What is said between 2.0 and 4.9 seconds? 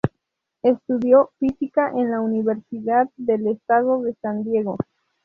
la Universidad del Estado de San Diego.